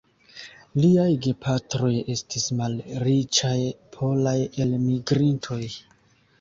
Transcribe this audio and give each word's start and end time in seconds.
Liaj 0.77 1.09
gepatroj 1.25 1.91
estis 2.15 2.49
malriĉaj 2.63 3.55
polaj 3.99 4.37
elmigrintoj. 4.67 5.65